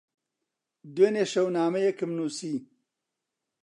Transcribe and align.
دوێنێ 0.95 1.25
شەو 1.33 1.47
نامەیەکم 1.57 2.11
نووسی. 2.17 2.57